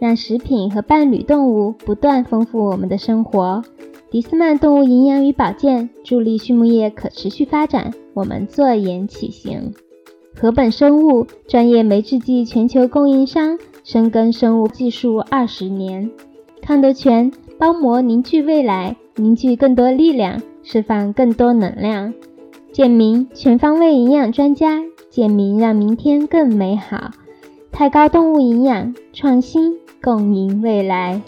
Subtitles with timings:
[0.00, 3.62] 让食品和伴侣动物不断丰富我们的生活。
[4.10, 9.74] 迪斯曼动物营养与保健助力畜牧业可持续发展，我们坐言起行。
[10.34, 16.10] 禾本生物专业酶制剂全球供应商，深耕生物技术二十年。
[16.62, 22.14] 康德全包膜凝聚未来，凝聚更多力量，释放更多能量。
[22.72, 24.80] 健明全方位营养专家，
[25.10, 27.10] 健明让明天更美好。
[27.72, 29.76] 太高动物营养创新。
[30.02, 31.20] 共赢未来。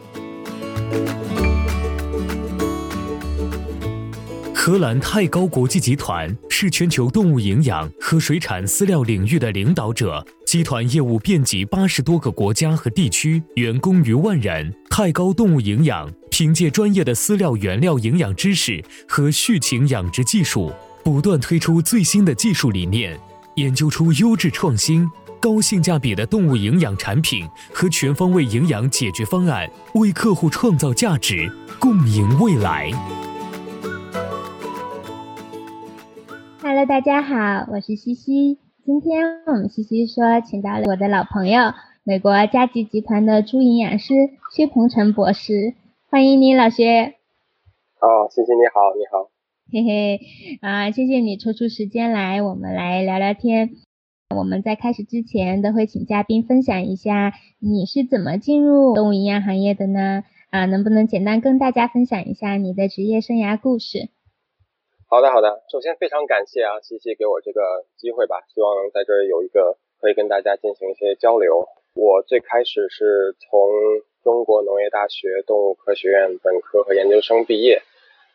[4.55, 14.73] 荷兰泰高国际集团是全球动物营养和水产饲料领域的领导者，集团业务遍及八十多个国家和地区，员工逾万人。
[14.91, 20.71] 泰高动物营养凭借专业的饲料原料营养知识和畜禽养殖技术，
[21.03, 23.19] 不断推出最新的技术理念，
[23.55, 25.09] 研究出优质创新。
[25.41, 32.91] 高性价比的动物营养产品和全方位营养解决方案，为客户创造价值，共赢未来。
[36.63, 38.59] Hello，大家好，我是西西。
[38.85, 41.73] 今天我们西西说，请到了我的老朋友，
[42.05, 44.13] 美国嘉吉集团的猪营养师
[44.55, 45.73] 薛鹏程博士，
[46.11, 47.15] 欢迎你，老薛。
[48.01, 49.31] 哦，西西你好，你好。
[49.73, 50.21] 嘿嘿，
[50.61, 53.71] 啊，谢谢你抽出时间来，我们来聊聊天。
[54.37, 60.23] 我们在开始之前都会请嘉宾分享一下你是怎么进入动物营养行业的呢？
[60.51, 64.09] 啊，能不能简单跟大家分享一下你的职业生涯故事？
[65.09, 65.65] 好的，好的。
[65.69, 67.61] 首先非常感谢啊，西西给我这个
[67.97, 71.67] 机会吧，希望能在这儿有一个可以跟大家进行一些交流。
[71.95, 73.51] 我最开始是从
[74.23, 77.83] 中国农业大学动物科学院本科和研究生毕业。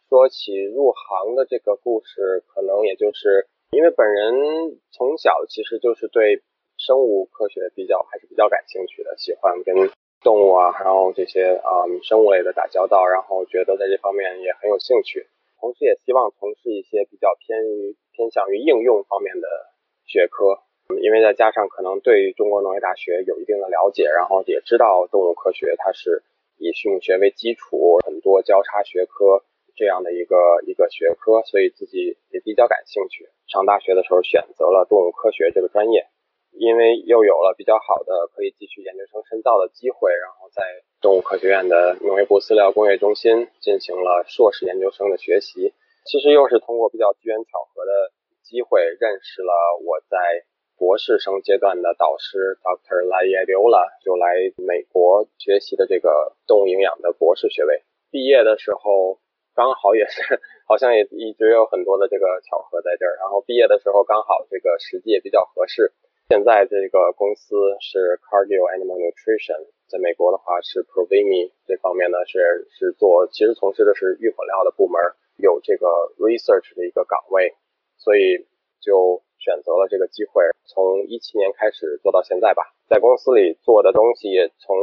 [0.09, 3.47] 说起入行的这个故事，可能也就是。
[3.71, 6.41] 因为本人从小其实就是对
[6.77, 9.75] 生物科学比较还是比较感兴趣的，喜欢跟
[10.21, 15.27] 动物啊，还有这些啊生物类的打交道，然后觉得在这方面也很有兴趣，
[15.59, 19.47] 同时也希望从事一些比较偏于偏向于应用方面的
[20.05, 20.59] 学科，
[21.01, 26.23] 因为再加上可能对中国农业大学有一定的了解，然后也知道动物科学它是
[26.57, 29.43] 以畜牧学为基础，很多交叉学科。
[29.75, 33.27] 这样的一个一个学科，所以自己也比较感兴趣。
[33.47, 36.07] 上大学的时候选择了动物科学这个专业，
[36.51, 40.63] 因为又有了比较好的可以继续研究生深造的机会，然后在
[41.01, 45.73] 动物科学院的农业部饲料工业中心进行了硕士研究生的学习。
[46.05, 48.11] 其实又是通过比较机缘巧合的
[48.43, 49.53] 机会，认识了
[49.83, 50.17] 我在
[50.77, 53.03] 博士生阶段的导师 Dr.
[53.05, 57.83] Lai Adiola，就来美国学习的这个动物营养的博士学位。
[58.09, 59.19] 毕业的时候。
[59.55, 60.21] 刚好也是，
[60.67, 63.15] 好像也一直有很多的这个巧合在这儿。
[63.17, 65.93] 然后毕业的时候刚好这个时机也比较合适。
[66.27, 74.99] 现在这个公司是 Cardio Animal Nutrition，在美国的话是 Provimi 这方面呢是是做，其实从事的是预火料的部门，
[75.37, 75.87] 有这个
[76.19, 77.55] research 的一个岗位，
[77.97, 78.45] 所以
[78.81, 82.73] 就选择了这个机会，从一七年开始做到现在吧。
[82.89, 84.75] 在公司里做的东西也从。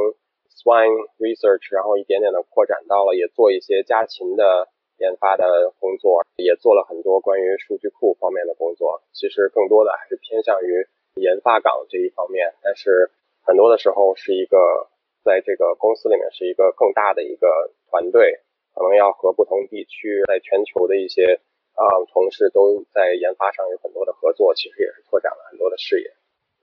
[0.53, 4.69] Swine research，然后一点点的扩展到了，也做一些家禽的
[4.99, 9.03] 研发的工作，也做了很多关于数据库方面的工作。
[9.13, 13.11] 其实更多的还是偏向于研发岗这一方面，但是
[13.43, 14.89] 很多的时候是一个
[15.25, 18.41] 在这个公司里面是一个更大的一个团队，
[18.75, 21.41] 可能要和不同地区在全球的一些
[21.75, 26.13] 啊同事都在研发上有很多的合作，其实也是拓展了很多的视野。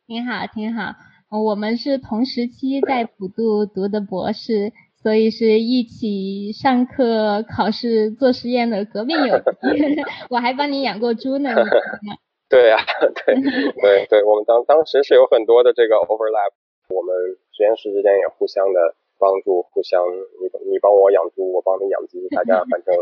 [0.07, 0.93] 挺好，挺好。
[1.29, 4.73] 我们是同时期在普渡读的博士，
[5.03, 9.37] 所以是一起上课、考试、做实验的革命友
[9.69, 10.01] 谊。
[10.29, 11.53] 我还帮你养过猪呢。
[12.49, 12.77] 对呀，
[13.27, 16.49] 对对对，我们当当时是有很多的这个 overlap，
[16.89, 17.13] 我们
[17.53, 20.01] 实验室之间也互相的帮助，互相
[20.41, 22.95] 你你帮我养猪，我帮你养鸡，大家反正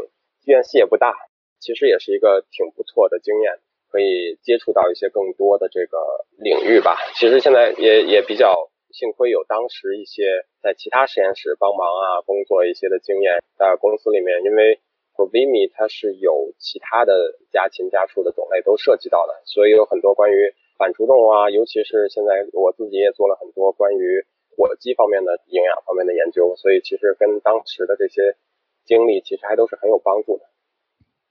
[0.43, 1.15] 间隙也不大，
[1.61, 3.53] 其实也是一个挺不错的经验。
[3.91, 5.97] 可以接触到一些更多的这个
[6.37, 6.97] 领域吧。
[7.15, 14.79] 其实现在也也比较幸亏有当时一些在其他实验室帮忙啊工作一些的经验，在公司里面，因为
[15.15, 24.25] Provimi 它是有其他的家禽家畜的种类都涉及到的，所以有很多关于反刍动物啊，尤其是现在我自己也做了很多关于
[24.55, 28.37] 火鸡方面的营养方面的研究，所以其实跟当时的这些
[28.85, 30.45] 经历其实还都是很有帮助的。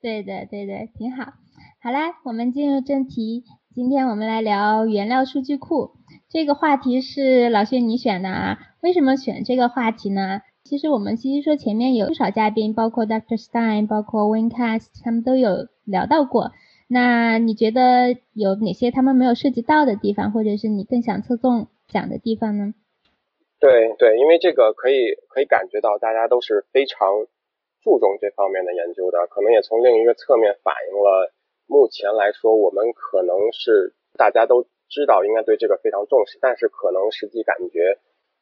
[0.01, 1.33] 对的，对的，挺好。
[1.87, 5.93] 好啦，我们进入正题，今天我们来聊原料数据库。
[6.29, 8.59] 这个话题是老薛你选的啊？
[8.83, 10.41] 为什么选这个话题呢？
[10.65, 13.41] 其实我们其实说前面有不少嘉宾，包括 Dr.
[13.41, 16.51] Stein，包括 Wincast，他们都有聊到过。
[16.89, 22.75] 那你觉得有哪些他们没有涉及到的地方，或者是你更想侧重讲的地方呢？
[23.61, 26.99] 对对，因为这个可以可以感觉到大家都是非常
[27.81, 31.33] 注重这方面的研究的，可能也从另一个侧面反映了
[31.67, 37.99] 目前来说，我们可能是大家都知道应该对这个非常重视，但是可能实际感觉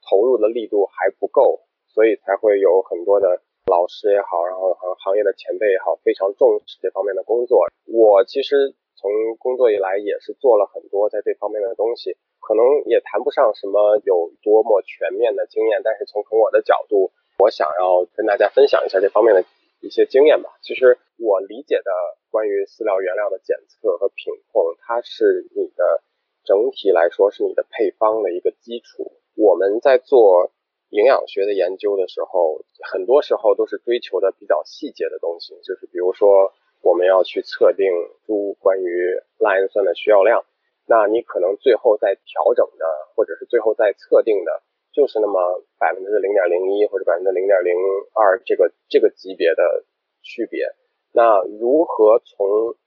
[0.09, 1.61] 投入的力度还不够。
[1.95, 3.41] 所以才会有很多的
[3.71, 7.69] 老师也好，然后行行业的前辈也好，非常重视这方面的工作。
[7.87, 19.45] 我其实从工作以来也是做了很多在这方面的东西，可能也谈不上什么有多么全面的经验，但是从从我的角度，我想要跟大家分享一下这方面的
[19.87, 20.51] 一些经验吧。
[20.63, 21.91] 其实我理解的
[22.31, 26.03] 关于饲料原料的检测和品控，它是你的
[26.45, 29.13] 整体来说是你的配方的一个基础。
[29.37, 30.51] 我们在做。
[30.91, 36.53] 营养学的研究的时候，很多时候都是追求的比较细节的东西，就是比如说
[36.83, 37.91] 我们要去测定
[38.25, 40.45] 猪关于赖氨酸的需要量，
[40.87, 44.63] 那你可能最后再调整的，或者是最后再测定的，
[44.95, 47.75] 就是那么百分之零点零一或者百分之零点零
[48.15, 49.85] 二这个这个级别的
[50.23, 50.65] 区别。
[51.13, 52.79] 那如何从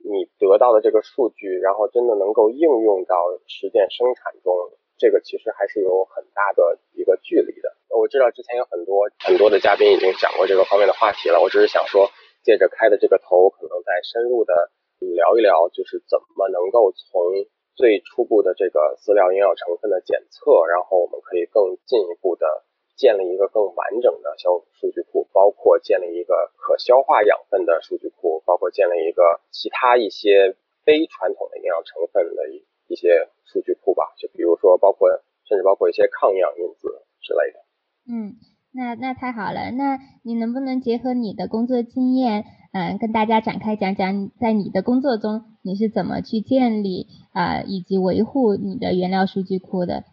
[0.00, 3.16] 你得到的这个数据，然后真的能够应用到
[3.46, 4.52] 实践生产中？
[4.96, 7.72] 这个其实还是有很大的一个距离的。
[7.96, 12.08] 我知道之前有很多很多的嘉宾已经讲过这个方面的话题了，我只是想说，
[12.44, 17.48] 借着开的这个头，可能再深入的聊一聊，就是怎么能够从
[17.80, 22.62] 最初步的这个饲料营养成分的检测，然后我们可以更进一步的
[22.94, 30.54] 建立一个更完整的消数据库，包括建立一个可消化养分的数据库，包括建立一个其他一些
[30.84, 33.28] 非传统的营养成分的一一些。
[33.50, 35.10] 数据库吧，就比如说包括
[35.44, 37.58] 甚至包括一些抗氧因子之类的。
[38.06, 38.38] 嗯，
[38.72, 50.04] 那那太好了，那你能不能结合你的工作经验，嗯，跟大家展开讲讲，在你的工作中你是怎么去建立啊以及维护你的原料数据库的？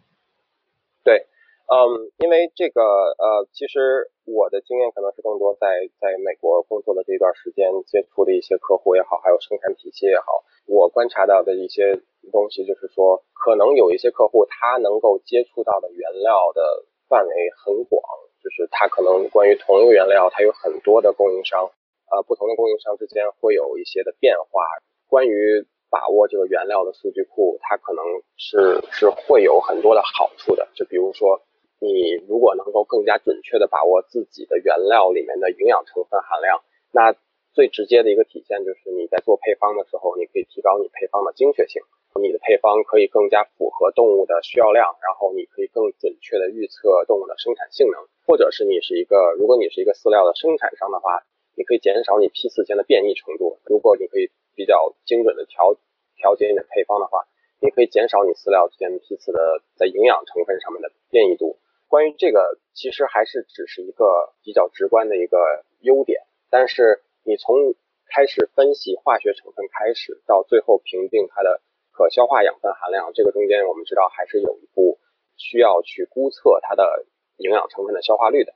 [1.04, 1.26] 对，
[1.70, 5.66] 嗯，因为这个呃，其实我的经验可能是更多在
[6.00, 10.26] 在美国工作的这段时间接触的一些客户也好，还有生产体系也好，
[10.66, 12.02] 我观察到的一些。
[12.30, 18.02] 东西就是说，可能有一些客户他能够接触到的原料的范围很广，
[18.48, 21.68] 就是它可能关于同一个原料，它有很多的供应商，
[22.10, 24.64] 呃，不同的供应商之间会有一些的变化。
[25.06, 28.02] 关于把握这个原料的数据库，它可能
[28.38, 30.66] 是是会有很多的好处的。
[30.74, 31.42] 就比如说，
[31.78, 37.12] 你如果能够更加准确的把握自己的原料里面的营养成分含量，那
[37.58, 41.82] 最直接的一个体现就是你在做配方的时候，你可以提高你配方的精确性。
[42.14, 51.26] 你的配方可以更加符合动物的需要量，然后你可以更准确的预测动物的生产性能，或者是你是一个，如果你是一个饲料的生产商的话，
[51.56, 53.58] 你可以减少你批次间的变异程度。
[53.66, 55.74] 如果你可以比较精准的调
[56.14, 57.26] 调节你的配方的话，
[57.58, 61.58] 你可以减少你饲料之间批次的在营养成分上面的变异度。
[61.88, 67.74] 关于这个，其实还是只是一个比较直观的一个优点，但是你从
[68.08, 71.60] 开始分析化学成分开始，到最后评定它的。
[71.92, 75.00] 可消化养分含量，这个中间我们知道还是有一步
[75.36, 77.04] 需要去估测它的
[77.38, 78.54] 营养成分的消化率的。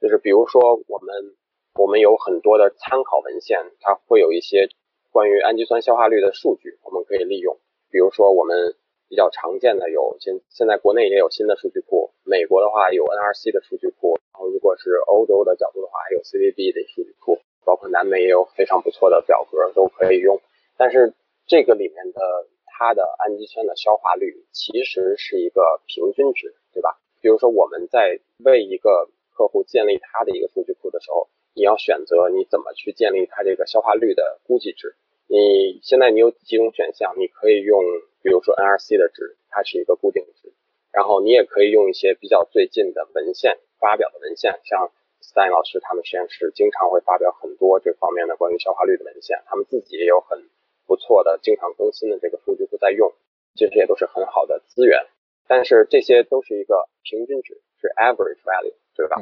[0.00, 1.36] 就是比如说我们
[1.78, 4.68] 我们有很多的参考文献，它会有一些
[5.12, 7.60] 关于氨基酸消化率的数据，我们可以利用。
[7.90, 8.74] 比如说我们
[9.08, 20.40] 比较常见的有现现在国内也有新的数据库，美国的话有 NRC 的数据库，然后如果是欧洲的角度的话，还有 CVB 的数据库，包括南美也有非常不错的表格都可以用。
[20.76, 21.14] 但是
[21.46, 22.20] 这个里面的
[22.66, 26.98] 它的氨基酸的消化率其实是一个平均值，对吧？
[27.20, 34.94] 比如说我们在为一个客户建立他的一个数据库的时候，你要选择你怎么去建立它这个消化率的估计值。
[35.26, 37.80] 你现在你有几种选项，你可以用，
[38.22, 40.52] 比如说 NRC 的值，它是一个固定值，
[40.92, 44.90] 然后你也可以用一些比较最近的文献发表的文献，像
[45.22, 50.48] Stein 老师他们实验室经常会发表很多这方面的关于消化率的文献，他们自己也有很。
[50.86, 53.12] 不错的，经常更新的这个数据库在用，
[53.54, 55.06] 其实也都是很好的资源。
[55.46, 59.14] 但是这些都是一个平均值，是 average value，对吧？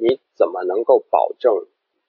[0.00, 1.52] 你怎么能够保证，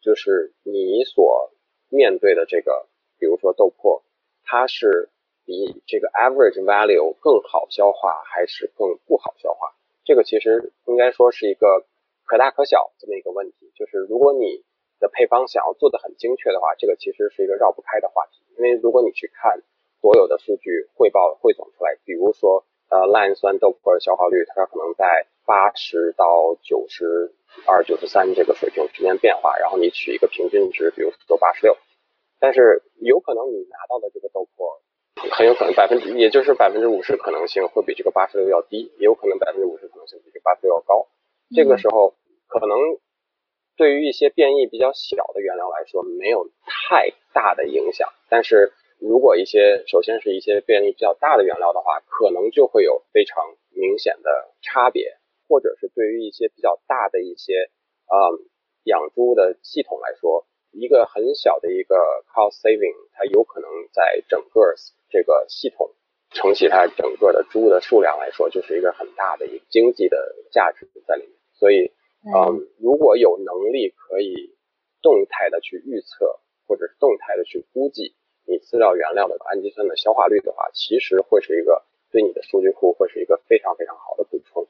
[0.02, 1.52] 就是你所
[1.90, 2.88] 面对的这个，
[3.20, 4.02] 比如说豆粕，
[4.46, 5.10] 它是
[5.44, 9.76] 比这个 average value 更好消化，还是更不好消化？
[10.06, 11.86] 这个其实应该说是一个
[12.32, 14.64] 可大可小这么一个问题，就是如果你
[15.02, 18.40] 的配方想要做的很精确的话，这个其实是一个绕不开的话题。
[18.56, 19.60] 因为如果你去看
[20.00, 27.36] 所有的数据汇报汇总出来，比如说呃赖氨酸豆粕的消化率，它可能在八十到九十
[27.68, 31.76] 二、九十三这个水平之间变化，然后你取一个平均值，比如说八十六，
[32.40, 34.80] 但是有可能你拿到的这个豆粕
[35.36, 41.10] 很有可能百分之，也就是百分之五十可能性会比这个八十六要低，也有可能百分之五十可能性比这个八十六要高。
[41.54, 42.16] 这个时候
[42.60, 42.78] 可能。
[43.78, 48.14] 对于一些变异比较小的原料来说，没有太大的影响。
[48.30, 53.42] 但是如果一些，首先是一些变异比较大的原料的话，可能就会有非常
[53.72, 55.18] 明显的差别。
[55.48, 57.72] 或者是对于一些比较大的一些，
[58.06, 58.40] 呃，
[58.84, 61.96] 养猪的系统来说，一个很小的一个
[62.28, 64.76] cost saving，它有可能在整个
[65.10, 65.90] 这个系统
[66.30, 71.32] 承起它整个的猪的数量来说，就是一个很大的一个经济的价值在里面。
[71.54, 71.92] 所以。
[72.24, 74.54] 嗯，如果有能力可以
[75.02, 78.14] 动态的去预测，或者是动态的去估计
[78.46, 84.68] 你饲料原料的氨基酸的消化率的话，其实会是一个对你的数据库会是一个非常非常好的补充。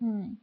[0.00, 0.38] 嗯，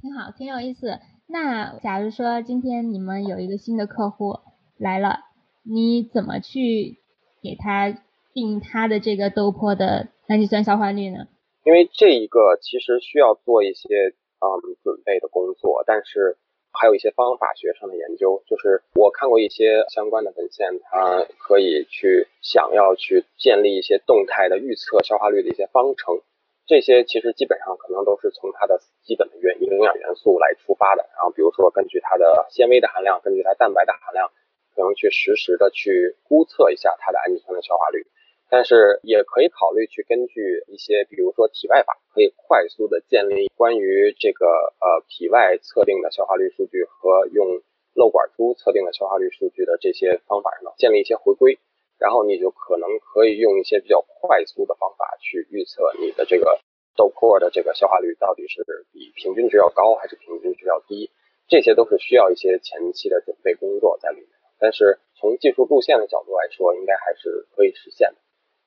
[0.00, 0.98] 挺好，挺有意思。
[1.28, 4.40] 那假如说今天你们有一个新的客户
[4.76, 5.20] 来了，
[5.62, 6.98] 你怎么去
[7.40, 7.96] 给他
[8.34, 11.28] 定他的这个豆粕的氨基酸消化率呢？
[11.64, 14.16] 因为这一个其实需要做一些。
[14.42, 16.36] 嗯，准备的工作，但是
[16.72, 26.18] 还有一些方法学上的研究，就是我看过一些相关的文献，它可以去想要去建立一些动态的预测消化率的一些方程，
[26.66, 34.32] 这些其实基本上可能都是从它的基本的元营养元素来出发的，然后比如说根据它的纤维的含量，根据它蛋白的含量，
[34.74, 38.06] 可能去实时的去估测一下它的氨基酸的消化率。
[38.52, 44.44] 但是也可以考虑去根据一些，比如说体外法，可以快速的建立关于这个
[44.76, 47.62] 呃体外测定的消化率数据和用
[47.94, 51.58] 漏管猪测定的消化率数据的这些方法上建立一些回归，
[51.96, 56.60] 然后你就可能可以用一些比较快速的方法去预测你的这个
[56.94, 61.10] 豆粕的这个消化率到底是比平均值要高还是平均值要低，
[61.48, 64.28] 这些都是需要一些前期的准备工作在里面。
[64.60, 68.16] 但是从技术路线的角度来说，应该还是可以实现的。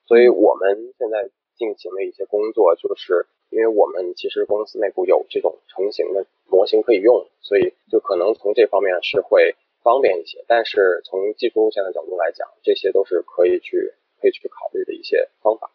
[0.06, 10.44] 所以我们现在进行的一些工作，就是因为我们其实公司内部有这种成型的模型可以用，所以就可能从这方面是会方便一些。
[10.46, 15.70] 但是从技术路线的角度来讲，这些都是可以去可以去考虑的一些方法。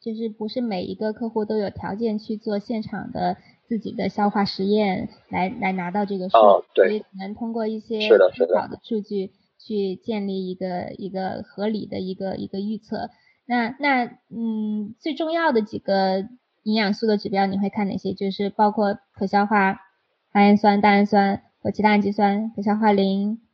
[0.00, 3.36] 就是不是每一个客户都有条件去做现场的
[3.68, 13.10] 自己的消化实验，来来拿到这个数，所以可能通过一些是的参考的数据去建立一个一个合理的一个一个预测。
[13.52, 16.24] 那那嗯，最重要的几个
[16.64, 18.14] 营养素的指标你会看哪些？
[18.16, 19.76] 就是包括可消化
[20.32, 23.44] 赖氨酸、蛋氨酸和其他氨基酸，可消化磷。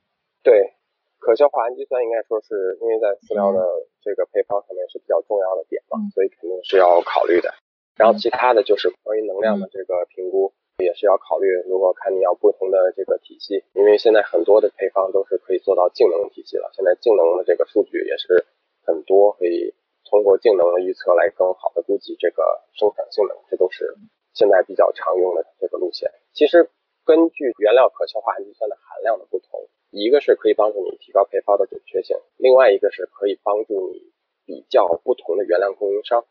[0.45, 0.79] 对，
[1.19, 3.59] 可消化氨基酸应该说是因为在饲料的
[3.99, 7.51] 这个配方上面是比较重要的点嘛，所以肯定是要考虑的。
[7.99, 11.51] 然后其他的就是关于能量的这个评估也是要考虑。
[11.67, 18.47] 如果看你要不同的这个体系，因为现在很多的配方都是可以做到净能体系了，现在净能的这个数据也是
[18.87, 19.75] 很多可以。
[20.09, 23.95] 通过性能的预测来更好的估计这个生产性能，这都是
[24.33, 26.11] 现在比较常用的这个路线。
[26.33, 26.71] 其实
[27.05, 34.13] 根据原料可消化氨基酸的含量的不同，一个是可以帮助你提高配方的准确性，另外一个是可以帮助你
[34.47, 36.25] 比较不同的原料供应商。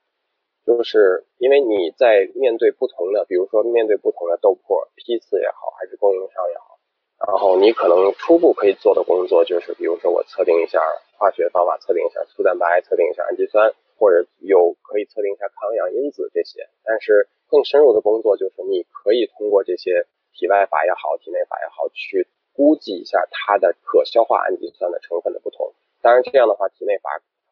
[0.66, 6.77] 就是因为你在面对不同的，比如说面对不同的豆粕批次也好，还是供应商也好，
[7.26, 10.82] 然后你可能初步可以做的工作就是，比如说我测定一下。
[11.18, 16.70] 化学方法测定一下粗蛋白，测定一下氨基酸，或者有可以测定一下抗氧因子这些。
[16.86, 25.74] 但是更深入的工作就是你可以通过这些体外法也好，体内法也好，去估计一下它的可消化氨基酸的成分的不同。
[26.04, 27.10] 当然这样的话，体内法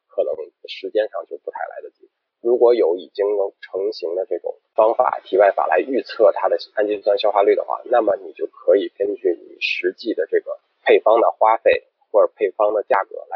[0.07, 0.31] 可能
[0.69, 2.07] 时间上就不太来得及。
[2.41, 11.85] 如果有已经能成型的这种方法，体外法来预测它的氨基酸消化率的话，那么你就可以根据你实际的这个配方的花费。
[12.11, 13.35] 或者配方的价格来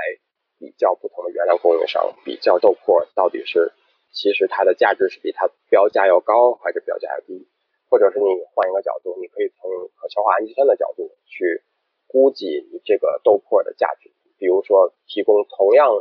[0.57, 3.73] 比较不同的原料供应商，比较豆粕到底是
[4.13, 7.45] 其实它的价值是比它标价要高还是标价要低，
[7.89, 8.25] 或者是你
[8.55, 11.61] 换一个角度，你可以从可消化氨基酸的角度去
[12.07, 14.09] 估计你这个豆粕的价值。
[14.37, 15.91] 比如说提供同样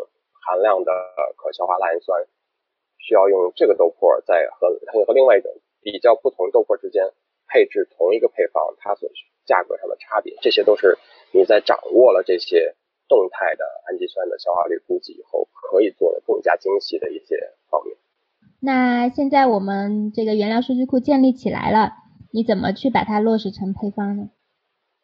[0.47, 0.93] 含量的
[1.37, 2.23] 可消化赖氨酸，
[2.99, 4.69] 需要用这个豆粕在和
[5.07, 5.51] 和另外一种
[5.81, 7.03] 比较不同豆粕之间
[7.49, 9.09] 配置同一个配方，它所
[9.47, 10.99] 价格上的差别，这些都是。
[11.31, 12.75] 你在掌握了这些
[13.07, 17.37] 动态的氨基酸的消化率估计以后，可以做的更加精细的一些
[17.69, 17.95] 方面。
[18.61, 21.93] 那现在我们这个原料数据库建立起来了，
[22.33, 24.31] 你怎么去把它落实成配方呢？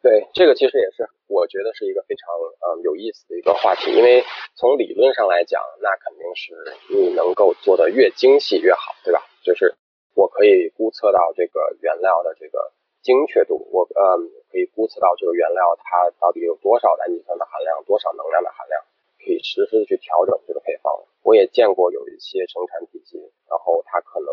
[0.05, 2.29] 对，这个其实也是我觉得是一个非常
[2.61, 4.21] 呃有意思的一个话题，因为
[4.53, 6.53] 从理论上来讲，那肯定是
[6.93, 9.25] 你能够做的越精细越好，对吧？
[9.41, 9.73] 就是
[10.13, 12.71] 我可以估测到这个原料的这个
[13.01, 14.21] 精确度，我呃
[14.53, 18.77] 可以估测到这个原料它到底有多少氨基酸的含量，多少能量的含量，
[19.17, 20.93] 可以实时的去调整这个配方。
[21.23, 23.17] 我也见过有一些生产体系，
[23.49, 24.29] 然后它可能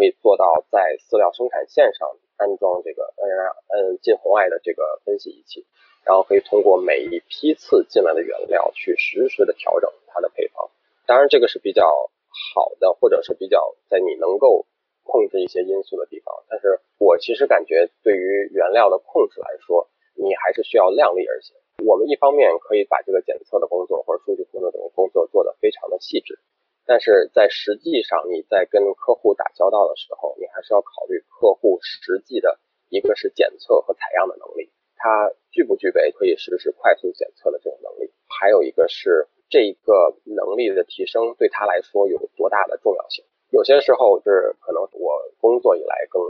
[0.00, 2.08] 可以做到在饲料生产线上。
[2.40, 3.28] 安装这个嗯
[3.68, 5.66] 嗯近红外的这个分析仪器，
[6.06, 10.70] 然后可以通过每一批次进来的原料去实时的调整它的配方。
[11.04, 11.84] 当然这个是比较
[12.54, 14.64] 好的，或者是比较在你能够
[15.02, 16.34] 控制一些因素的地方。
[16.48, 21.54] 但是我其实感觉对于原料的控制来说，你还是需要量力而行。
[21.84, 26.38] 我们一方面可以把这个检测的工作或者数据库的这种工作做得非常的细致。
[26.90, 43.24] 但是在实际上，你在跟客户打交道的时候，你还是要考虑客户实际的一个是检测和采样的能力，他具不具备可以实时快速检测的这种能力，还有一个是这一个能力的提升对他来说有多大的重要性。
[43.50, 46.20] 有些时候是可能我工作以来更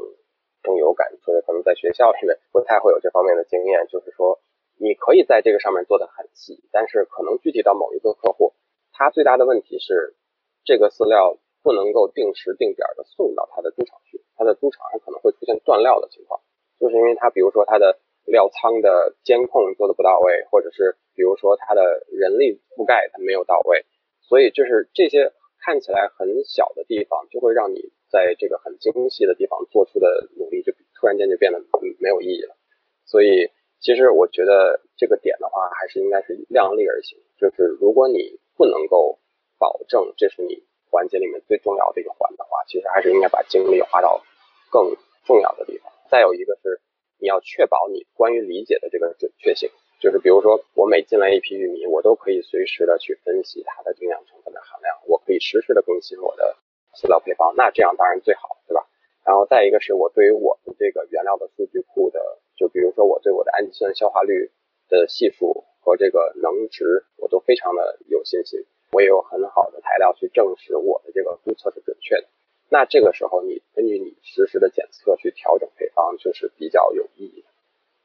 [0.62, 4.38] 更有感触的，可能在学校里面不太会有这方面的经验，就是说
[4.76, 8.52] 你可以在这个上面做的很细，但是可能具体到某一个客户，
[8.92, 10.16] 他最大的问题是。
[10.64, 16.40] 这个饲料不能够定时定点的送到它的猪场去，它的猪场还可能会出现断料的情况，
[16.78, 23.84] 就是因为它比如说它的料仓的监控做的不到位，或者是比如说它的人力覆盖它没有到位，
[24.20, 31.60] 所以就是这些看起来很小的地方，就会让你在这个很精细的地方做出的努力就突然间就变得
[32.00, 32.56] 没有意义了。
[33.04, 33.50] 所以
[33.80, 39.19] 其实我觉得这个点的话，还是应该是量力而行，就是如果你不能够。
[39.60, 44.24] 保证这是你环节里面最重要的一个环的话，其实还是应该把精力花到
[44.72, 45.92] 更重要的地方。
[46.10, 46.80] 再有一个是
[47.18, 49.70] 你要确保你关于理解的这个准确性，
[50.00, 56.56] 就是比如说我每进来一批玉米，我都可以随时的去分析它的营养成分的含量，我可以实时的更新我的
[56.96, 58.88] 饲料配方，那这样当然最好，对吧？
[59.22, 64.50] 然后再一个是我对于我的这个原料的数据库的，就比如说我对我的氨基酸消化率
[64.88, 68.64] 的系数和这个能值，我都非常的有信心。
[68.92, 72.26] 我也有很好的材料去证实我的这个估测是准确的。
[72.68, 77.48] 那这个时候，你根据你实时的检测去调整配方，就是比较有意义的。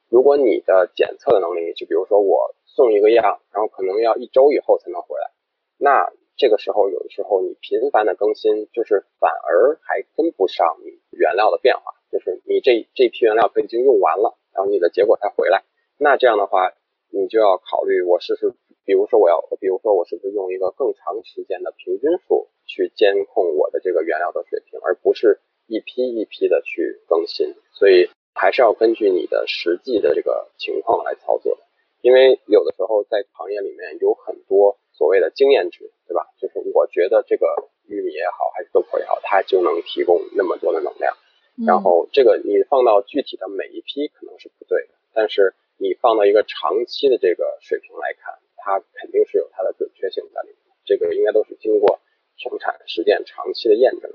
[0.10, 5.32] 如果你的检测的能力，就比如说我送一个样，然后可能要一周以后才能回来，
[5.78, 15.64] 那这个时候有的时候你频繁的更新，就是反而还跟不上你原料的变化，就是你这这批原料都已经用完了，然后你的结果才回来，
[15.98, 16.74] 那这样的话，
[17.10, 18.54] 你就要考虑我试试。
[18.86, 27.56] 比如说我要，比如说我是不是用一个更长时间的平均数去监控我的这个原料的水平，而不是一批一批的去更新？
[27.74, 31.64] 所以还是要根据你的实际的这个情况来操作的。
[32.02, 36.28] 因为有的时候在行业里面有很多所谓的经验值，对吧？
[36.40, 37.48] 就是我觉得这个
[37.88, 41.18] 玉米也好，还是豆粕也好，它就能提供那么多的能量。
[41.66, 48.36] 然后这个你放到具体的每一批可能是不对的，但是你放到一个长期的这个水平来看。
[48.66, 52.00] 它肯定是有它的准确性在里面，这个应该都是经过
[52.36, 54.12] 生产实践长期的验证。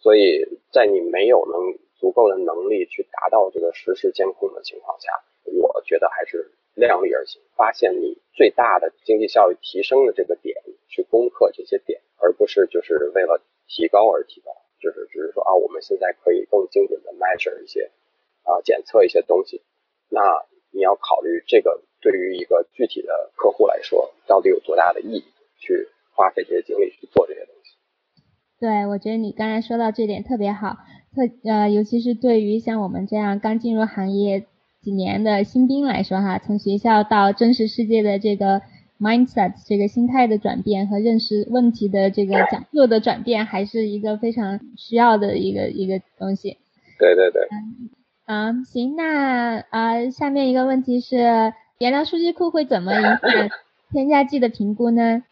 [0.00, 0.40] 所以
[0.72, 5.12] 在你没有能足够的能力去达到这个实时监控的情况下，
[5.44, 10.56] 我觉得还是量力而行，发现你最大的经济效益提升的这个点，
[10.88, 17.90] 去攻克这些点，而不是就是为了提高而提高，就是只是说啊，我们现在可以更精准的 measure 一些
[18.44, 19.62] 啊检测一些东西，
[20.08, 20.20] 那
[20.74, 21.80] 你要考虑这个。
[22.04, 25.24] 对于一个具体的客户来说，到底有多大的意义
[25.58, 27.78] 去花费这些精力去做这些东西？
[28.60, 30.76] 对，我觉得你刚才说到这点特别好，
[31.14, 34.44] 特呃，尤其是对于像我们这样刚进入行业
[34.82, 38.60] 几年的新兵来说哈，从学校到真实世界的这个
[39.00, 46.58] mindset 这个心态的转变和认识问题的这个讲究的转变，还是一个非常需要的一个一个东西。
[46.98, 47.40] 对对对。
[47.44, 47.88] 嗯，
[48.64, 51.52] 行，那呃，下面一个问题是。
[51.80, 53.18] 原料数据库会怎么影响
[53.90, 55.24] 添加剂的评估呢？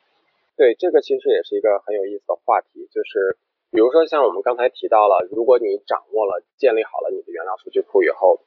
[0.56, 3.38] 对，这个其实也是一个很有意思的话题，就是
[3.70, 8.40] 比如说像我们刚才提到了，如果你掌握了、建立好了你的原料数据库以后，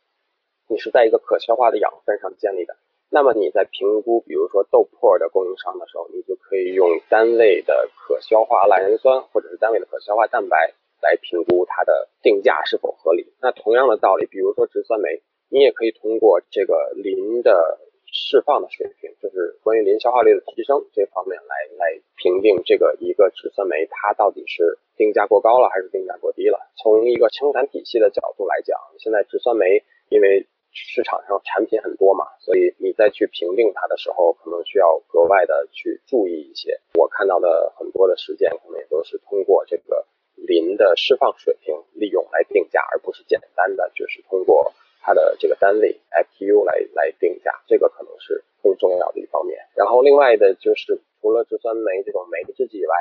[0.68, 2.76] 你是在一个可消化的养分上建立的，
[3.10, 10.74] 那么你在评估，比如说豆粕的供应商的时候，你就可以用单位的可消化赖氨酸或者是单位的可消化蛋白
[11.06, 13.30] 来评估它的定价是否合理。
[13.40, 15.22] 那同样的道理，比如说植酸酶，
[15.54, 17.78] 你也可以通过这个磷的
[18.10, 26.58] 释放的水平，就是关于磷消化率的提升这方面来来评定这个一个植酸酶它到底是定价过高了还是定价过低了。
[26.82, 36.80] 从一个生产体系的角度来讲，现在植酸酶因为市场上产品很多嘛，所以你再去评定它的时候，可能需要格外的去注意一些。
[36.96, 40.06] 我看到的很多的实践，可能也都是通过这个
[40.36, 49.60] 磷的释放水平利用来定价，而不是简单的就是通过它的这个单位 F P U 来来定价，这个可能是更重要的一方面。
[49.76, 52.96] 然后另外的就是除了植酸酶这种酶制剂以外，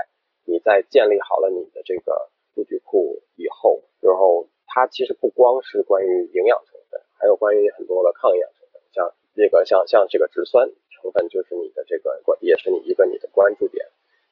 [0.45, 7.01] 你在建立好了你的这个数据库以后，然后它其实不光是关于营养成分。
[7.19, 13.87] 还有关于很多的抗氧成分，像这个像像这个植酸成分，就是你的这个关，也是你一个你的关注点，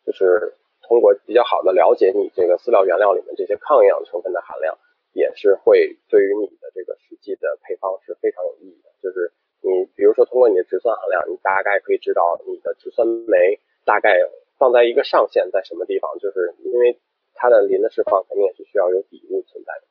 [0.04, 4.76] 就是通过比较好的了解你这个饲料原料里面这些抗氧成分的含量，
[5.12, 8.90] 也是会对于你的这个实际的配方是非常有意义的。
[9.02, 14.18] 就是你比如说通过你的植酸含量，你大概可以知道你的植酸酶大概
[14.58, 16.98] 放在一个上限在什么地方，就是因为
[17.34, 19.86] 它的磷的释放肯定也是需要有底物存在的。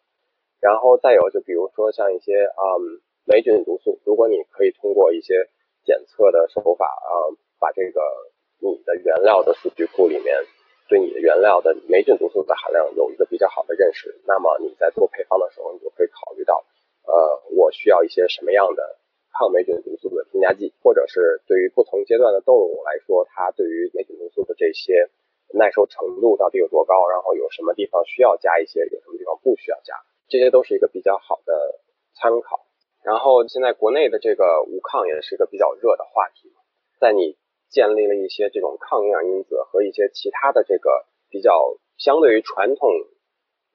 [0.60, 5.50] 然后再有，就比如说像一些嗯霉菌毒素，如果你可以通过一些
[5.84, 7.12] 检测的手法啊，
[7.60, 8.02] 把这个
[8.60, 10.38] 你的原料的数据库里面
[10.92, 16.66] 对你的原料的霉菌毒素的含量有一个比较好的认识，那么你在做配方的时候，你就可以考虑到，
[17.08, 19.00] 呃，我需要一些什么样的
[19.32, 25.08] 抗霉菌毒素的添加剂，或者是对于不同阶段的动物来说，它对于霉菌毒素的这些
[25.54, 29.96] 耐受程度到底有多高，然后有什么地方需要加一些，有什么地方不需要加。
[30.28, 31.80] 这些都是一个比较好的
[32.20, 32.68] 参考。
[33.06, 36.52] 然后现在国内的这个无抗也是一个比较热的话题，
[37.00, 37.38] 在你
[37.72, 42.90] 建立了一些这种抗营养因子和一些其他的这个比较相对于传统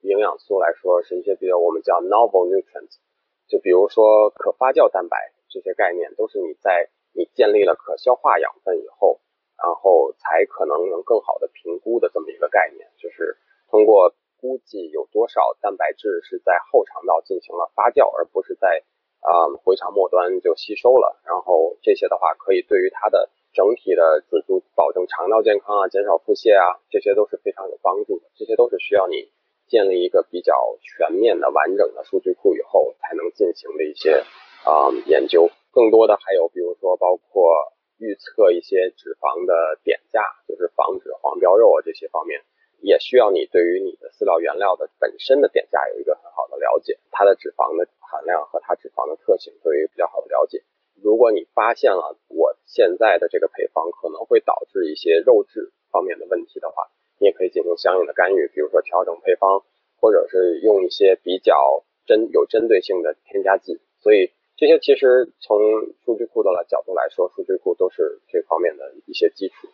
[0.01, 3.01] 营养素来说是一些比较我们叫 novel nutrients，
[3.49, 9.19] 就比如说可发酵蛋白这些概念，都是你在你建立了可消化养分以后，
[9.57, 13.35] 然后才可能能更好的评估的这么一个概念，就是
[13.69, 14.13] 通过。
[14.39, 18.83] 估计有多少蛋白质是在后肠道进行了发酵，而不是在
[19.19, 21.19] 啊回肠末端就吸收了。
[21.25, 28.25] 然后这些的话，可以对于它的整体的自主保证肠道健康啊，减少腹泻啊，这些都是非常有帮助的。
[28.35, 29.31] 这些都是需要你
[29.67, 34.23] 建立一个比较全面的完整的数据库以后才能进行的一些
[34.63, 35.49] 啊研究。
[35.71, 42.41] 更多的还有比如说包括预测一些脂肪的点价，就是防止黄标肉啊这些方面。
[42.79, 50.61] 也需要你对于你的饲料原料的本身的点价有一个很好的了解，它的脂肪的含量和它脂肪的特性都有一个比较好的了解。
[51.01, 56.87] 如果你发现了我现在的这个配方可能会导致一些肉质方面的问题的话，
[57.19, 59.63] 你也可以进行相应的干预，比如说调整配方，
[59.99, 63.79] 或者是用一些比较针有针对性的添加剂。
[64.01, 65.57] 所以这些其实从
[66.05, 69.67] 数据库的角度来说，数据库都是这方面的一些基础。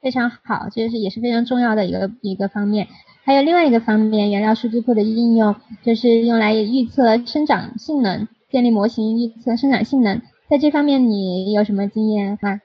[0.00, 2.86] 非常好，这是也是非常重要的一个一个方面。
[3.24, 10.20] 还有另外一个方面，原料数据库的应用就是用来预测生长性能，建立模型预测生长性能。
[10.48, 12.62] 在这方面你有什么经验吗？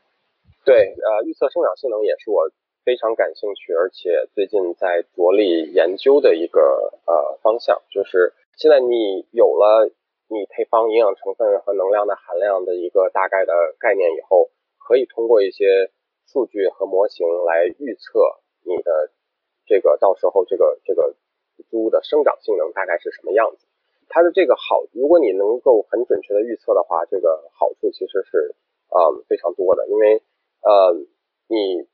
[0.63, 2.46] 对，呃，预测生长性能也是我
[2.86, 6.62] 非常感兴趣，而且最近在着力研究的一个
[7.08, 7.82] 呃方向。
[7.89, 9.89] 就是现在你有了
[10.30, 15.89] 你配方营养成分和能量的含量的一个大概的概念以后，可以通过一些
[16.28, 18.22] 数据和模型来预测
[18.62, 19.10] 你的
[19.65, 21.15] 这个到时候这个这个
[21.72, 23.65] 猪的生长性能大概是什么样子？
[24.12, 28.54] 它的这个好，如果你能够很准确的预测的话，这个好处其实是
[28.91, 30.21] 呃非常多的，因为
[30.62, 30.93] 呃
[31.47, 31.88] 你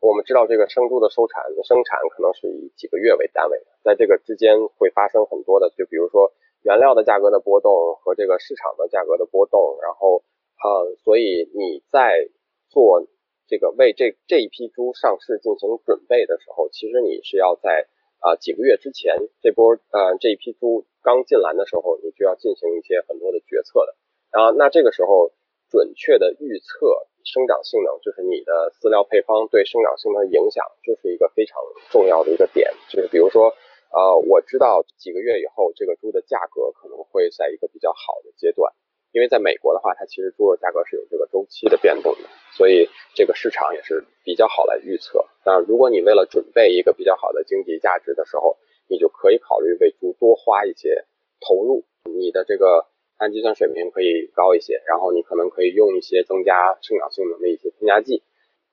[0.00, 10.24] 我们知道这个生猪的收产生产可能是以几个月为单位的，在这个之间会发生很多的，就比如说原料的价格的波动和这个市场的价格的波动，然后
[10.62, 12.28] 呃所以你在
[12.68, 13.06] 做。
[13.50, 17.88] 这个为这这一批猪上市进行准备的时候，其实你是要在
[18.20, 23.96] 啊几个月之前，这波呃这一批猪刚进栏的时候，你就要进行一些很多的决策的。
[24.30, 25.32] 然后那这个时候
[25.68, 31.58] 准确的预测生长性能，就是你的饲料配方对生长性能的影响，就是一个非常
[31.90, 32.70] 重要的一个点。
[32.88, 33.52] 就是比如说
[33.90, 38.72] 呃我知道几个月以后这个猪的价格可能会在一个比较好的阶段。
[39.12, 45.26] 因为在美国的话，它其实猪肉价格是有这个周期的变动的，所以这个市场也是比较好来预测。
[45.44, 51.06] 那如果你为了准备一个比较好的经济价值的时候，你就可以考虑为猪多花一些
[51.40, 58.22] 投入，你的这个氨基酸水平可以高一些，然后你可能可以用一些增加生长性能的一些添加剂。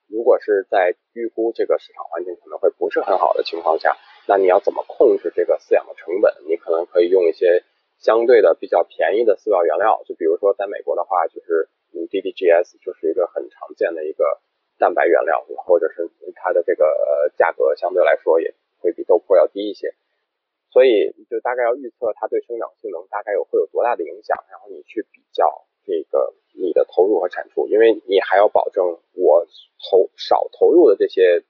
[0.06, 3.96] 如果是在预估这个市场环境可能会不是很好的情况下，
[4.28, 6.32] 那你要怎么控制这个饲养的成本？
[6.46, 7.64] 你可能可以用一些。
[7.98, 14.40] 相对的比较便宜的饲料原料，就比如说在美国的话，就是嗯，DDGS 就是一个很常见的一个
[14.78, 19.94] 蛋白原料，或者是它的这个价格相对来说也会比豆粕要低一些，
[20.70, 29.44] 所以就大概要预测它对生长性能大概有会有多大的影响，然后你去比较这个你的投入和产出，因为你还要保证我
[29.90, 31.42] 投少投入的这些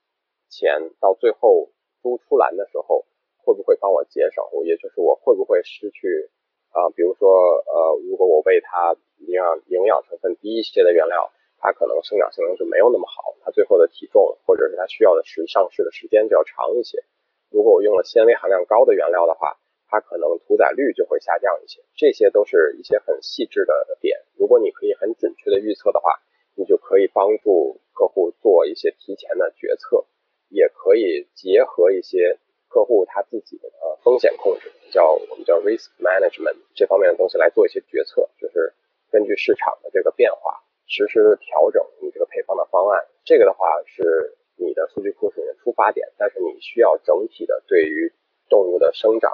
[0.48, 1.68] 钱到最后
[2.00, 3.04] 猪出栏的时候
[3.36, 6.30] 会不会帮我节省，也就是我会不会失去。
[6.70, 7.28] 啊，比如说，
[7.64, 17.02] 呃，如果我喂它营养营养成分低一些的原料，它可能生长性能就没有那么好，它最后的体重或者是它需要的时上市的时间就要长一些。
[17.50, 19.56] 如果我用了纤维含量高的原料的话，
[19.88, 21.82] 它可能屠宰率就会下降一些。
[21.96, 24.20] 这些都是一些很细致的点。
[24.36, 26.20] 如果你可以很准确的预测的话，
[26.54, 30.04] 你就可以帮助客户做一些提前的决策，
[30.50, 32.38] 也可以结合一些。
[32.68, 38.72] 客户他自己的呃风险控制，叫我们叫 risk management 这方面的东西来做一些决策，就是
[39.10, 43.06] 根据市场的这个变化，实时调整你这个配方的方案。
[43.24, 48.12] 这个的话是你的数据库是你的出发点，但是你需要整体的对于
[48.48, 49.32] 动物的生长，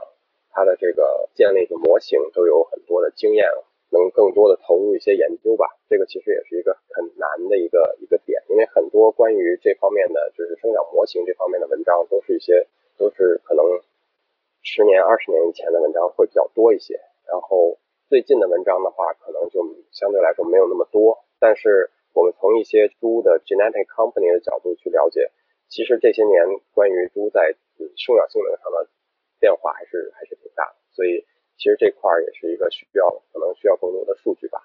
[0.53, 3.47] 它的这个建立的模型都有很多的经验，
[3.91, 5.67] 能更多的投入一些研究吧。
[5.89, 12.67] 这个其实也是一个很难的一个一个点，因为很多关于这方面的就是生长模型这方面的文章都是一些。
[12.97, 13.65] 都是可能
[14.63, 17.79] 十年、二十年以前的文章会比较多一些，然后
[18.09, 19.61] 最近的文章的话，可能就
[19.93, 21.25] 相对来说没有那么多。
[21.39, 25.31] 但是我们从一些猪的 genetic company 的角度去了解，
[25.69, 27.55] 其实这些年关于猪在
[27.97, 28.89] 生长性能上的
[29.39, 31.27] 变化还是还是挺大的，所以
[31.59, 34.63] 其实这块儿也是一个需要可能需要更多的数据吧。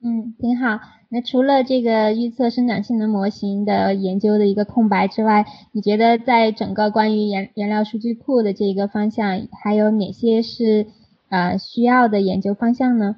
[0.00, 0.78] 嗯，挺好。
[1.10, 10.86] 那除了这个预测生长性能模型的研究的一个空白之外，你觉得在整个关于原原料数据库的这个方向，还有哪些是
[11.30, 13.16] 呃需要的研究方向呢？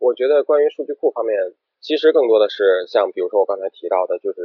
[0.00, 1.36] 我觉得关于数据库方面，
[1.82, 4.40] 其实更多的是像比如说我刚才提到的，就是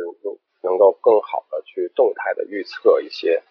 [0.61, 3.41] 能够更好的去动态的预测一些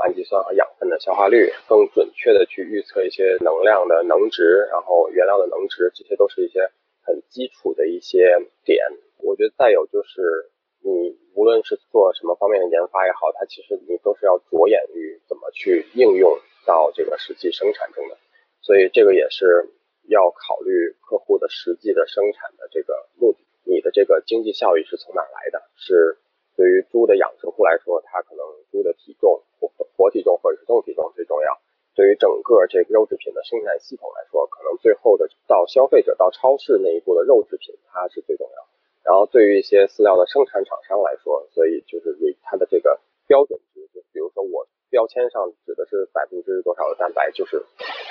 [0.00, 6.70] 氨基酸和养分的消化率，更准确的去预测一些能量的能值，然后原料的能值，这些都是一些。
[7.04, 8.84] 很基础的一些点，
[9.18, 10.50] 我觉得再有就是，
[10.82, 18.16] 你无论是做什么方面的研发也好，它其实你都是要着眼于怎么去应用到这个实际生产中的，
[18.60, 19.68] 所以这个也是
[20.08, 25.62] 要考虑客户的实际的生产的这个目的，你的这个经济效益是从哪来的？
[25.76, 26.18] 是
[26.56, 31.60] 对于猪的养殖户来说，它可能猪的体重活活体重或者是动体重最重要。
[31.94, 38.56] 对于整个这个肉制品的生产系统来说，可能最后的到消费者到超市那一步的肉制品，它是最重要。
[39.04, 47.62] 然后对于一些饲料的生产厂商来说，所以就是它的这个标准值，就比如说我标签上指的是百分之多少的蛋白，就是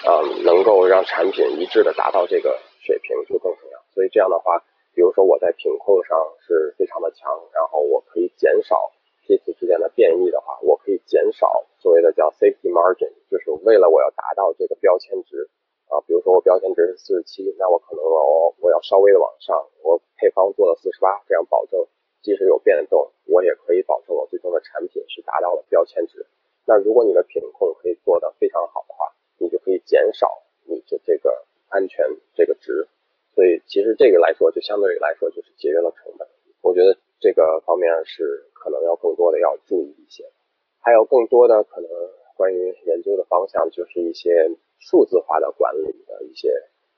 [0.07, 3.79] 嗯能够让产品一致的达到这个水平就更重要。
[3.93, 6.17] 所以这样的话，比如说我在品控上
[6.47, 8.91] 是非常的强，然后我可以减少。
[9.25, 15.49] 这次之间的变异的话，我可以减少所谓的叫 safety margin，就是为了我要达到这个标签值
[15.87, 21.87] 啊，比如说我标签值是四十七，那我可能我我要稍微的往上，我配方做了四十八，这样保证
[22.21, 26.25] 即使有变动，我也可以保证我最终的产品是达到了标签值。
[26.65, 32.05] 那如果你的品控可以做得非常好的话，你就可以减少你的这个安全
[32.35, 32.87] 这个值，
[33.35, 36.27] 所以其实这个来说，就相对于来说就是节约了成本。
[36.61, 38.49] 我觉得这个方面是。
[38.63, 40.23] 可能要更多的要注意一些，
[40.79, 41.89] 还有更多的可能
[42.37, 44.49] 关于研究的方向，就是一些
[44.79, 46.49] 数字化的管理的一些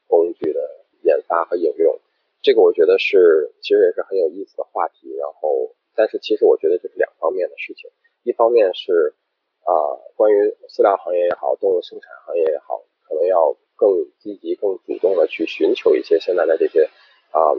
[0.05, 1.99] 工具的研发和应用。
[2.43, 5.09] 这个我觉得是其实也是很有意思的话题。
[5.17, 7.89] 然后，但是其实我觉得这是两方面的事情，
[8.21, 9.15] 一方面是
[9.65, 9.73] 啊，
[10.15, 16.85] 关于饲料行业也好，动物生产行业也好，可能要更积极、更主动的去寻求一些现在的这些
[17.31, 17.57] 啊。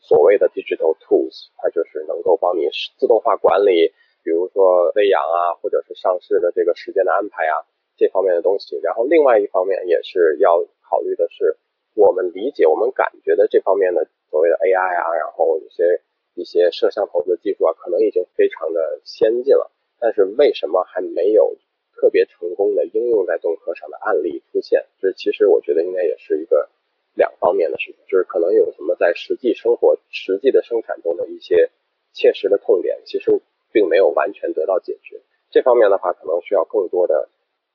[0.00, 8.78] 所谓的 digital tools，它就是能够帮你自动化管理，比如说喂养啊，或者是上市的这个时间的安排啊，这方面的东西。
[8.82, 11.56] 然后另外一方面也是要考虑的是，
[11.94, 16.00] 我们理解、我们感觉的这方面的所谓的 AI 啊，然后一些
[16.34, 19.70] 一些摄像头的技术啊，可能已经非常的先进了。
[20.00, 21.56] 但是为什么还没有
[21.96, 24.86] 特别成功的应用在动科上的案例出现？
[25.00, 26.68] 这其实我觉得应该也是一个。
[27.14, 31.70] 两方面的事情，就是可能有什么在实际生活、实际的生产中的一些
[32.12, 33.40] 切实的痛点，其实
[33.72, 35.20] 并没有完全得到解决。
[35.50, 37.28] 这方面的话，可能需要更多的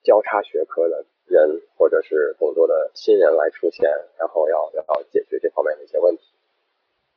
[0.03, 6.23] 交叉学科的人，或者是更多的新人来出现，然后要要解决这方面的一些问题。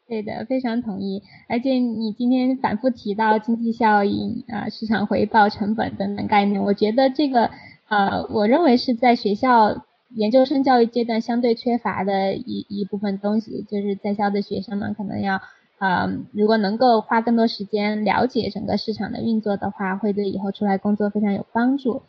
[0.09, 1.22] 对的，非常同意。
[1.48, 7.50] 而且你今天反复提到经济效益啊、市场回报、成本等等概念，我觉得这个
[7.88, 9.85] 呃，我认为是在学校。
[10.16, 15.42] 研究生教育阶段相对缺乏的一一部分东西，就是在校的学生们可能要，
[15.79, 22.00] 嗯，如果能够花更多时间了解整个市场的运作的话，会对以后出来工作非常有帮助。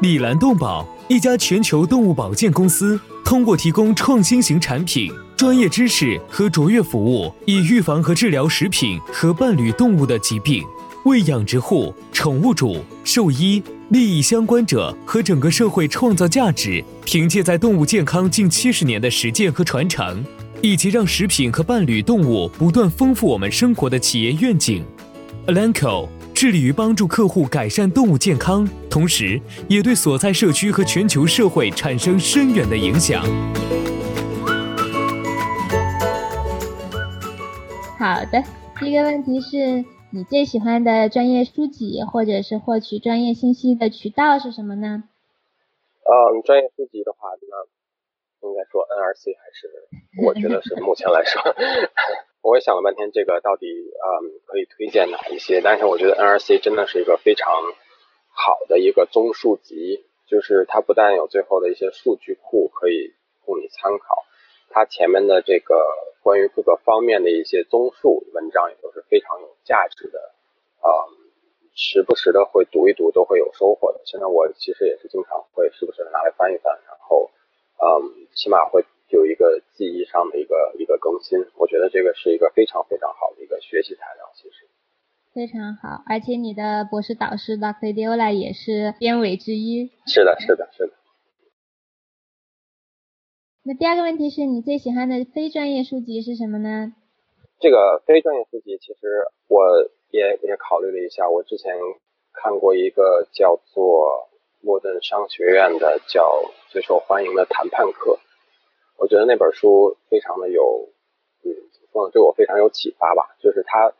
[0.00, 10.64] 李兰动保，一家全球动物保健公司，通过提供创新型产品、专业知识和卓越服务，以预防和治疗食品和伴侣动物的疾病，
[11.04, 16.82] 为养殖户、宠物主、兽医、利益相关者和整个社会创造价值。
[17.04, 20.24] 凭借在动物健康近七十年的实践和传承，
[20.62, 24.82] 以及让食品和伴侣动物不断丰富我们生活的企业愿景
[25.46, 26.08] ，Alanco。
[26.32, 33.22] 致力于帮助客户改善动物健康，同时也对所在社区和全球社会产生深远的影响。
[37.98, 38.42] 好的，
[38.80, 45.04] 第一个问题是你最喜欢的专业书籍或者是获取专业信息的渠道是什么呢？
[46.04, 49.88] 嗯，专业书籍的话，那应该说 NRC 还是
[50.26, 51.40] 我觉得是目前来说。
[52.42, 55.60] 我也想了半天，这个到底嗯可以推荐哪一些？
[55.62, 57.48] 但是我觉得 NRC 真的是一个非常
[58.28, 63.14] 好的一个综述集，就是它不但有最后的一些数据库可以
[63.46, 64.16] 供你参考，
[64.72, 65.86] 它前面的这个
[66.22, 70.32] 关于各个方面的一些综述文章也都是非常有价值的，
[70.82, 70.90] 嗯，
[71.74, 74.00] 时不时的会读一读，都会有收获的。
[74.04, 77.30] 现在我其实也是经常会时不时的拿来翻一翻，然后
[77.78, 78.84] 嗯，起码会。
[79.12, 84.66] 有一个记忆上的一个一个更新，我觉得这个是一个非常非常好的一个学习材料，其实
[85.34, 87.92] 非常好，而且你的博士导师 Dr.
[87.92, 89.90] Diola 也是编委之一。
[90.06, 90.94] 是的，是的，是的。
[93.64, 96.92] 那第二个问题是你最喜欢的非专业书籍是什么呢？
[97.60, 98.98] 这个非专业书籍，其实
[99.46, 99.62] 我
[100.10, 101.72] 也也考虑了一下，我之前
[102.32, 104.28] 看过一个叫做
[104.62, 108.18] 莫顿商学院的叫最受欢迎的谈判课。
[108.98, 110.88] 我觉得那本书非常的有，
[111.44, 112.10] 嗯，怎么说呢？
[112.12, 113.36] 对我非常有启发吧。
[113.38, 113.92] 就是他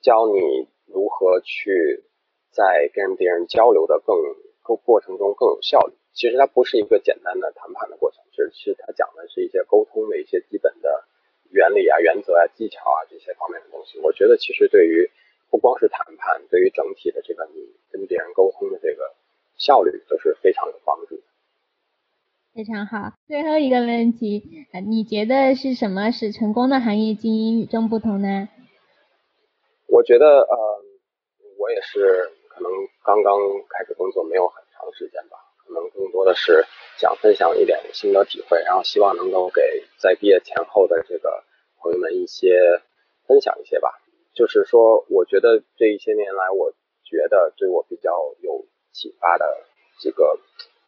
[0.00, 0.40] 教你
[0.86, 2.04] 如何去
[2.52, 4.16] 在跟别人交流的更
[4.62, 5.92] 更过程中更有效率。
[6.12, 11.04] 其实它不是一个简单的谈判的过程，是是它讲的是一些沟通的一些基本的
[11.50, 13.98] 原理啊、原则啊、技巧啊这些方面的东西。
[14.00, 15.10] 我觉得其实对于
[15.50, 19.14] 不光是谈判，对于整体的这个你跟别人沟通的这个
[19.56, 21.22] 效率都是非常有帮助的。
[22.52, 24.42] 非常好，最后一个问题，
[24.86, 28.48] 你觉得是什么使成功的行业精英与众不同呢？
[29.86, 30.56] 我觉得，呃，
[31.58, 32.70] 我也是可能
[33.04, 36.66] 刚刚开始工作没有很长时间吧，可能更多的是
[36.98, 41.44] 想分享一点心得体会，然后希望能够给在毕业前后的这个
[41.80, 42.80] 朋友们一些
[43.26, 44.00] 分享一些吧。
[44.34, 46.72] 就是说，我觉得这一些年来，我
[47.04, 49.66] 觉得对我比较有启发的
[49.98, 50.38] 几个。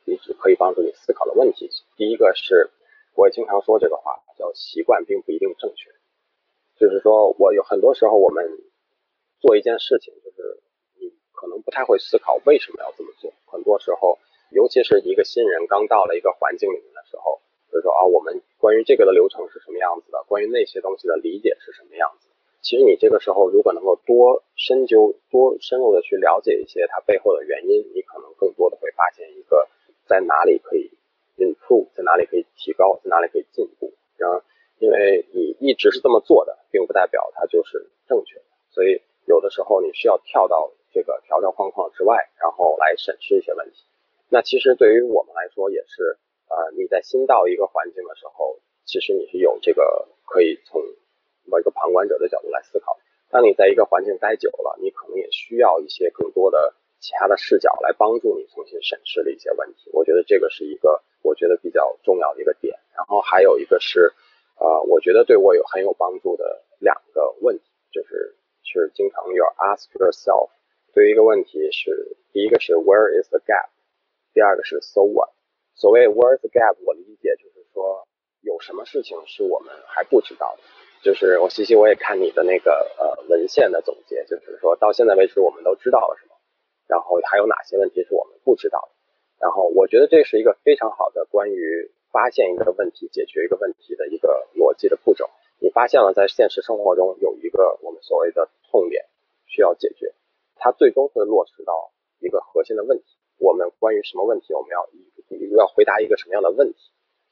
[0.04, 1.70] 一直可以帮助你思考的问题。
[1.96, 2.72] 第一个是，
[3.14, 5.92] 我也经常说这个话，叫习惯并不一定正确。
[6.76, 8.44] 就是说我有很多时候，我们
[9.38, 10.60] 做一件事情，就是
[10.98, 13.32] 你可能不太会思考为什么要这么做。
[13.46, 14.18] 很多时候，
[14.52, 22.28] 尤其是一个新人刚到了一个环境里面的时候，比如说啊，我们关于这个的流程是什么样子的，关于那些东西的理解是什么样子。
[22.60, 29.68] 其实你这个时候如果能够多深究、多深入的去了解一些它背后的原因，你可能更多的会发现一个。
[30.04, 30.90] 在哪里可以
[31.38, 33.94] improve，在哪里可以提高，在哪里可以进步。
[34.18, 34.42] 然后，
[34.78, 38.44] 因为你一直是这么做的，并不代表它就是正确的。
[38.70, 43.84] 所以，有的时候你需要跳到这个条条框框之外，然后来审视一些问题。
[44.32, 46.16] 那其实对于我们来说也是，
[46.48, 50.80] 呃，你在新到一个环境的时候，其实你是有这个可以从
[51.44, 52.96] 某一个旁观者的角度来思考。
[53.28, 56.74] 当你在一个环境待久了，你可能也需要一些更多的。
[57.02, 62.78] 其他的视角来帮助你重新审视的一些问题，我觉得这个是一个我觉得比较重要的一个点。
[62.94, 64.12] 然后还有一个是，
[64.60, 70.50] 呃，我觉得对我有很有帮助的两个问题，就是是经常要 ask yourself，
[70.94, 73.70] 对于一个问题是第一个是 where is the gap，
[74.32, 75.30] 第二个是 so what。
[75.74, 78.06] 所谓 where is the gap，我理解就是说
[78.40, 80.62] 有什么事情是我们还不知道的。
[81.02, 86.36] 就是我西西我也看你的那个呃文献的总结，就是说到现在为止我们都知道了什么。
[86.86, 88.94] 然后还有哪些问题是我们不知道的？
[89.40, 95.28] 然后我觉得这是一个非常好的关于发现一个问题、解决一个问题的一个逻辑的步骤。
[95.58, 99.06] 你发现了在现实生活中有一个我们所谓的痛点
[99.46, 100.14] 需要解决，
[100.56, 103.04] 它最终会落实到一个核心的问题。
[103.42, 104.86] 我们关于什么问题，我们要
[105.58, 106.78] 要回答一个什么样的问题，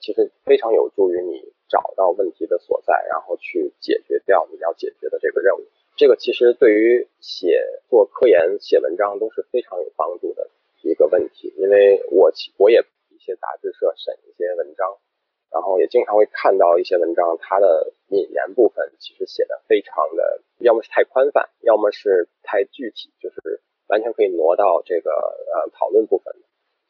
[0.01, 5.63] 其实非常有助于你找到问题的所在，然后去解决掉你要解决的这个任务。
[5.97, 10.51] 这个其实对于写做科研、写文章都是非常有帮助的
[10.83, 11.55] 一个问题。
[11.57, 14.99] 因为我我也一些杂志社审一些文章，
[15.53, 26.33] 然后也经常会看到一些文章，它的引言部分其实写的非常的，要么是太宽泛，要么是太具体，就是完全可以挪到这个呃讨论部分。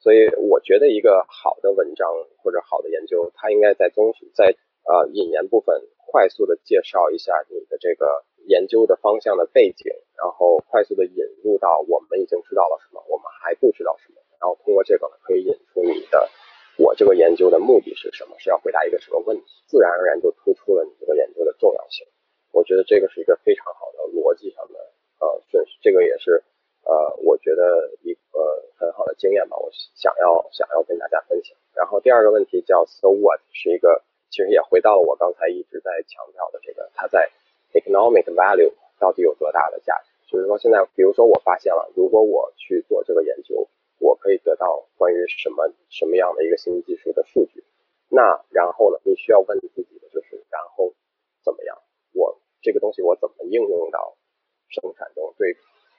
[0.00, 2.08] 所以我觉得一个好的文章
[2.40, 4.56] 或者好的研究，它应该在中在
[4.88, 5.76] 呃引言部分
[6.06, 16.30] 快速的介绍一下你的这个研究的方向的背景，然后快速的引入到我们已经知道了什么，我们还不知道什么，然后通过这个，可以引出你的
[16.78, 22.06] 我这个研究的目的是什么，是要回答一个什么问题，自然而然就突出了你这个研究的重要性。
[22.52, 24.80] 我觉得这个是一个非常好的逻辑上的
[25.20, 26.42] 呃顺序，这个也是。
[26.84, 31.56] 呃，我觉得一个很好的经验吧，我想要想要跟大家分享。
[31.74, 37.30] 然后第二个问题叫 So what，是一个其实也回到了我刚才一直在强调的这个，它在
[37.74, 40.10] economic value 到底有多大的价值？
[40.26, 43.68] 就是说现在，比如说我发现了，如果我去做这个研究，
[43.98, 47.62] 我可以得到关于什么什么样的一个新技术的数据。
[48.08, 50.92] 那然后呢，你需要问自己的就是，然后
[51.44, 51.76] 怎么样？
[52.14, 54.16] 我这个东西我怎么应用到
[54.68, 55.34] 生产中？
[55.36, 55.56] 对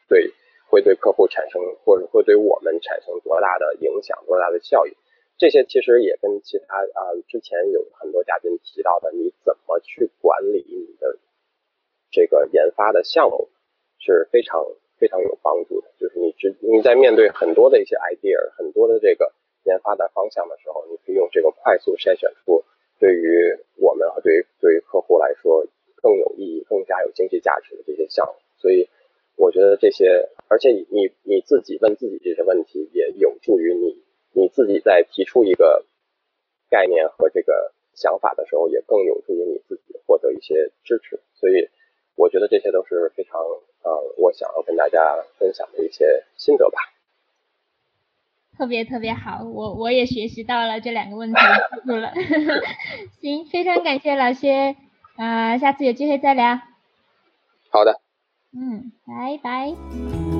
[0.08, 0.34] 对。
[0.72, 4.96] 会对客户产生，或者会对我们产生多大的影响，多大的效益？
[5.38, 11.20] 这些其实也跟其他啊，之前有很多嘉宾提到的，你怎么去管理你的
[12.10, 13.50] 这个研发的项目
[14.00, 14.64] 是非常
[14.98, 15.92] 非常有帮助的。
[16.00, 22.64] 就是你只你在面对很多的一些 idea，很多的这个研发的方向的时候，你可以用这个快速筛选出
[22.98, 25.68] 对于我们和对于对于客户来说
[26.02, 28.40] 更有意义、更加有经济价值的这些项目。
[28.56, 28.88] 所以。
[29.42, 33.98] 我觉得这些，而且你你你自己问自己这些问题，也有助于你
[34.34, 35.84] 你自己在提出一个
[36.70, 41.20] 概念和这个想法的时候，也更有助于你自己获得一些支持。
[41.34, 41.70] 所以
[42.16, 43.42] 我觉得这些都是非常
[43.82, 46.78] 呃，我想要跟大家分享的一些心得吧。
[48.56, 51.40] 特别特别好，我我也学习到了这两个问题，
[51.74, 52.14] 记住了。
[53.20, 54.76] 行，非常感谢老薛，
[55.16, 56.60] 啊，下次有机会再聊。
[57.72, 58.00] 好的。
[58.54, 60.31] 嗯，拜拜。